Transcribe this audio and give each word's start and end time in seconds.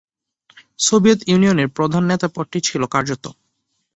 Soviet 0.79 1.19
ইউনিয়নের 1.27 1.69
প্রধান 1.69 2.03
নেতা 2.11 2.27
পদটি 2.35 2.59
ছিল 2.61 2.81
কার্যত। 2.93 3.25